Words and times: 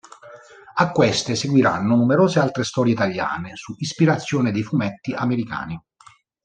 A 0.77 0.89
queste 0.91 1.35
seguiranno 1.35 1.93
numerose 1.95 2.39
altre 2.39 2.63
storie 2.63 2.93
italiane 2.93 3.51
su 3.55 3.75
ispirazione 3.77 4.51
dei 4.51 4.63
fumetti 4.63 5.13
americani. 5.13 5.79